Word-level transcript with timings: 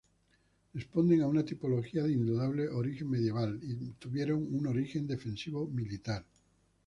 Responden 0.73 1.21
a 1.21 1.27
una 1.27 1.45
tipología 1.45 2.01
de 2.01 2.13
indudable 2.13 2.67
origen 2.69 3.07
medieval 3.07 3.59
y 3.61 3.91
tuvieron 3.99 4.47
un 4.51 4.65
origen 4.65 5.05
defensivo-militar. 5.05 6.25